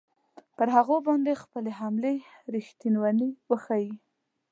پر 0.57 0.67
هغوی 0.75 0.99
باندې 1.07 1.41
خپلې 1.43 1.71
حملې 1.79 2.15
ریښتوني 2.53 3.27
وښیي. 3.49 3.93